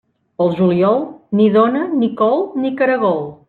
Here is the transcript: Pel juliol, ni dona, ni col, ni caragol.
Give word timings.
Pel 0.41 0.55
juliol, 0.59 0.97
ni 1.41 1.47
dona, 1.59 1.85
ni 2.01 2.13
col, 2.23 2.43
ni 2.65 2.77
caragol. 2.83 3.27